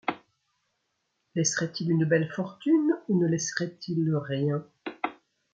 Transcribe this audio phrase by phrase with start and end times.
[1.35, 4.65] Laisserait-il une belle fortune ou ne laisserait-il rien?